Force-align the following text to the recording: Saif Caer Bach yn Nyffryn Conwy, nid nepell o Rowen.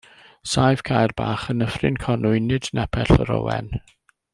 Saif 0.51 0.81
Caer 0.87 1.11
Bach 1.19 1.43
yn 1.53 1.61
Nyffryn 1.65 2.01
Conwy, 2.05 2.41
nid 2.49 2.73
nepell 2.79 3.13
o 3.19 3.23
Rowen. 3.33 3.71